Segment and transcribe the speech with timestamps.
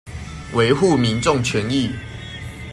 [0.55, 1.91] 維護民眾權益